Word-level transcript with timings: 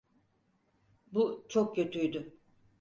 Bu 1.13 1.45
çok 1.49 1.75
kötüydü. 1.75 2.33